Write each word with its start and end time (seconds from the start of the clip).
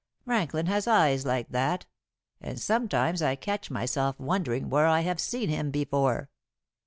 Franklin 0.25 0.65
has 0.65 0.87
eyes 0.87 1.27
like 1.27 1.49
that, 1.49 1.85
and 2.41 2.59
sometimes 2.59 3.21
I 3.21 3.35
catch 3.35 3.69
myself 3.69 4.19
wondering 4.19 4.67
where 4.67 4.87
I 4.87 5.01
have 5.01 5.19
seen 5.19 5.49
him 5.49 5.69
before. 5.69 6.31